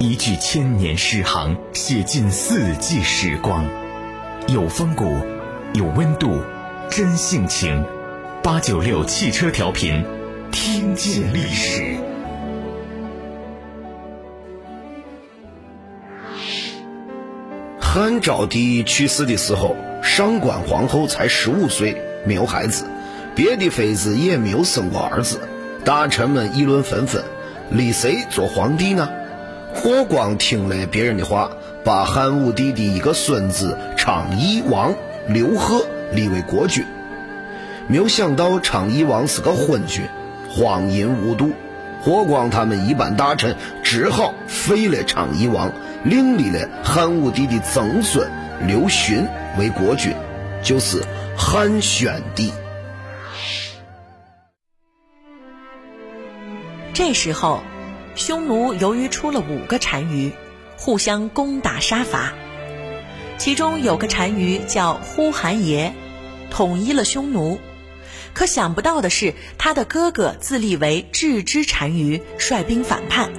[0.00, 3.66] 一句千年诗行，写尽四季时光，
[4.46, 5.04] 有风骨，
[5.74, 6.40] 有温度，
[6.88, 7.84] 真性情。
[8.40, 10.04] 八九六汽车调频，
[10.52, 11.96] 听见历史。
[17.80, 22.84] 汉昭帝去世的时候，上官皇后才十五岁，没有孩子，
[23.34, 25.40] 别的妃子也没有生过儿子。
[25.84, 27.24] 大臣们议论纷纷，
[27.72, 29.08] 立谁做皇帝呢？
[29.74, 31.50] 霍光听了别人的话，
[31.84, 34.94] 把汉武帝的一个孙子昌邑王
[35.28, 36.84] 刘贺立为国君。
[37.86, 40.04] 没有想到昌邑王是个昏君，
[40.50, 41.52] 荒淫无度。
[42.00, 45.72] 霍光他们一般大臣只好废了昌邑王，
[46.04, 48.28] 另立了汉武帝的曾孙
[48.66, 49.26] 刘询
[49.58, 50.14] 为国君，
[50.62, 51.02] 就是
[51.36, 52.52] 汉宣帝。
[56.92, 57.62] 这时候。
[58.18, 60.32] 匈奴由于出了五个单于，
[60.76, 62.32] 互相攻打杀伐，
[63.38, 65.92] 其中有个单于叫呼韩邪，
[66.50, 67.60] 统一了匈奴。
[68.34, 73.30] 可想不到的是，他的哥哥自立为郅支单于，率兵反叛。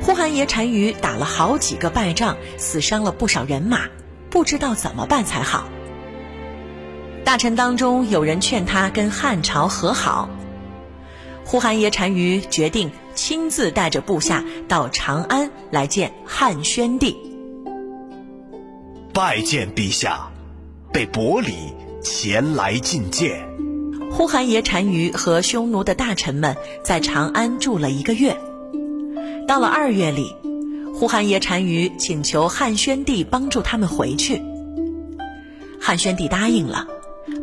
[0.00, 3.88] 呼韩邪单于打了好几个败仗，死伤了不少人马，
[4.30, 5.66] 不知道怎么办才好。
[7.24, 10.30] 大臣当中有人劝他跟汉朝和好。
[11.44, 17.16] 呼韩邪单于决定亲自带着部下到长安来见汉宣帝，
[19.12, 20.30] 拜见陛下，
[20.92, 21.54] 被伯礼
[22.02, 23.48] 前来觐见。
[24.12, 28.36] 呼韩邪单于和匈奴的大臣们在长安住了一个月，
[29.48, 30.36] 到了二月里，
[30.94, 34.40] 呼韩邪单于请求汉宣帝帮助他们回去，
[35.80, 36.86] 汉宣帝答应了，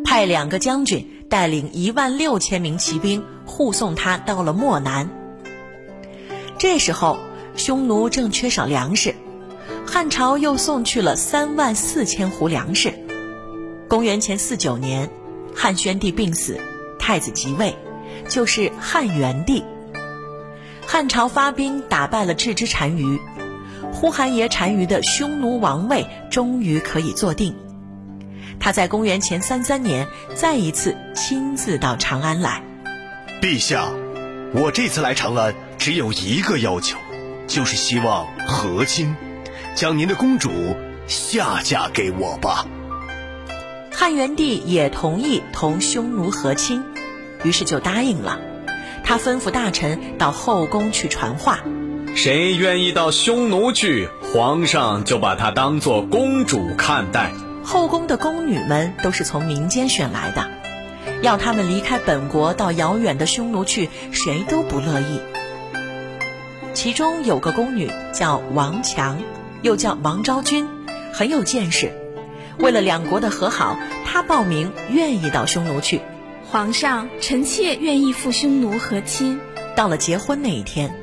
[0.06, 1.10] 派两个将军。
[1.30, 5.10] 带领一万六千名骑兵护送他到了漠南。
[6.64, 7.20] 这时候，
[7.58, 9.14] 匈奴正缺少粮食，
[9.86, 12.94] 汉朝又送去了三万四千斛粮食。
[13.90, 15.10] 公元前四九年，
[15.54, 16.58] 汉宣帝病死，
[16.98, 17.76] 太子即位，
[18.30, 19.62] 就是汉元帝。
[20.88, 23.20] 汉朝发兵打败了郅支单于，
[23.92, 27.54] 呼韩邪单于的匈奴王位终于可以坐定。
[28.62, 32.64] 他在公元前三三年再一次亲自到长安来。
[33.42, 33.90] 陛下，
[34.54, 36.98] 我这次来长安只有一个要求，
[37.46, 39.18] 就是希望和亲，
[39.76, 40.50] 将您的公主
[41.08, 42.66] 下嫁给我吧。
[43.92, 46.86] 汉元帝也同意同匈奴和亲，
[47.44, 48.40] 于是就答应了。
[49.04, 51.60] 他吩咐大臣到后宫去传话：
[52.16, 57.34] 谁愿意到匈奴去，皇上就把她当做公主看待。
[57.62, 60.50] 后宫的宫女们都是从民间选来的，
[61.22, 65.20] 要他们离开本国到遥远的匈奴去，谁都不乐意。
[66.74, 69.22] 其中有个宫女叫王强，
[69.62, 70.68] 又叫王昭君，
[71.14, 71.92] 很有见识。
[72.58, 76.02] 为了两国的和好，她报名愿意到匈奴去。
[76.50, 79.40] 皇上，臣妾愿意赴匈奴和亲。
[79.76, 80.94] 到了结婚那一天，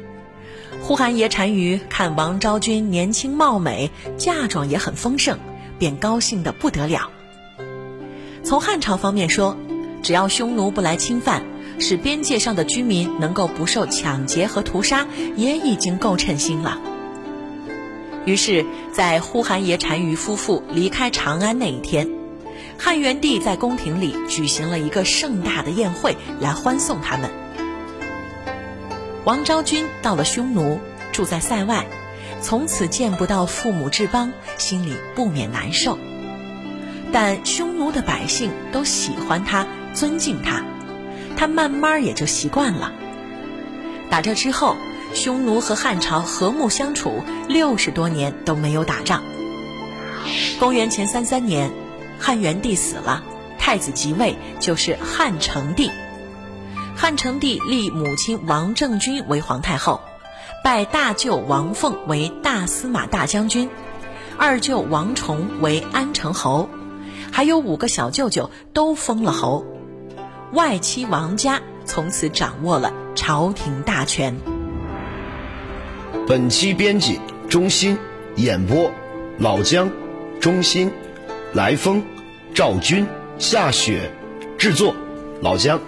[0.83, 5.39] 呼韩邪单于看王昭君年轻貌美，嫁妆也很丰盛。
[5.79, 7.11] 便高兴得不得了。
[8.45, 9.57] 从汉朝方面说，
[10.03, 11.43] 只要匈奴不来侵犯，
[11.81, 16.79] 使边界上的居民能够不受抢劫和屠杀，也已经够称心了。
[18.27, 22.09] 于是，在呼韩邪单于夫妇离开长安那一天，
[22.79, 27.31] 汉元帝在宫廷里举行了一个盛大的宴会来欢送他们。
[29.25, 30.79] 王昭君到了匈奴，
[31.13, 31.87] 住在塞外。
[32.43, 35.99] 从此见不到父母之邦，心里不免难受。
[37.13, 40.65] 但匈奴的百姓都喜欢他，尊敬他，
[41.41, 42.93] 他慢慢也就习惯了。
[44.11, 44.77] 打这之后，
[45.15, 49.23] 匈奴和汉朝和睦相处，六十多年都没有打仗。
[50.59, 51.71] 公元前三三年，
[52.19, 53.25] 汉元帝死了，
[53.59, 55.91] 太子即位，就是汉成帝。
[56.95, 60.03] 汉成帝立母亲王政君为皇太后。
[60.63, 63.71] 拜大舅王凤为大司马大将军，
[64.37, 66.69] 二舅王崇为安城侯，
[67.33, 69.65] 还有五个小舅舅都封了侯。
[70.53, 74.37] 外戚王家从此掌握了朝廷大权。
[76.27, 77.97] 本期编辑：中心，
[78.37, 78.91] 演播：
[79.39, 79.91] 老姜、
[80.41, 80.91] 中心、
[81.53, 82.03] 来风、
[82.53, 83.07] 赵军、
[83.39, 84.11] 夏雪，
[84.59, 84.95] 制作：
[85.41, 85.81] 老姜。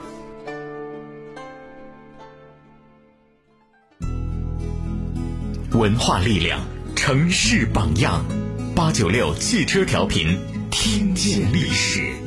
[5.73, 6.61] 文化力量，
[6.95, 8.25] 城市榜样，
[8.77, 10.39] 八九六汽车调频，
[10.71, 12.22] 听见历史。